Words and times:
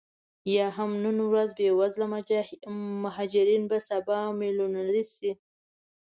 یا 0.55 0.67
هم 0.77 0.91
نن 1.03 1.17
ورځ 1.29 1.49
بې 1.57 1.67
وزله 1.79 2.05
مهاجرین 3.03 3.63
به 3.71 3.77
سبا 3.89 4.19
میلیونرې 4.39 5.03
شي 5.13 5.31